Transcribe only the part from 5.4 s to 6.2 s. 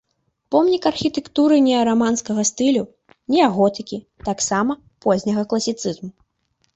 класіцызму.